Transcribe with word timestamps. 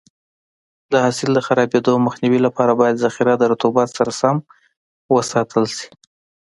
د 0.91 0.93
حاصل 1.03 1.29
د 1.35 1.39
خرابېدو 1.47 1.93
مخنیوي 2.07 2.39
لپاره 2.47 2.71
باید 2.81 3.01
ذخیره 3.05 3.33
د 3.37 3.43
رطوبت 3.53 3.87
سره 3.97 4.11
سم 4.21 4.35
وساتل 5.15 5.63
شي. 5.75 5.87